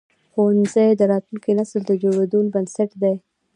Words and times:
ښوونځي 0.31 0.87
د 0.95 1.01
راتلونکي 1.11 1.51
نسل 1.59 1.81
د 1.87 1.91
جوړېدو 2.03 2.39
بنسټ 2.53 2.89
دي. 3.01 3.15